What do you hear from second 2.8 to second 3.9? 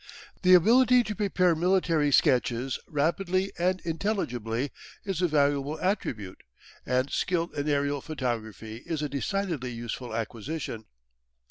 rapidly and